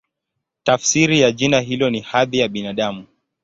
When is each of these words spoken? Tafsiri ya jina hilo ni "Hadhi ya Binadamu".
Tafsiri 0.63 1.19
ya 1.21 1.31
jina 1.31 1.59
hilo 1.59 1.89
ni 1.89 1.99
"Hadhi 2.01 2.37
ya 2.39 2.47
Binadamu". 2.47 3.05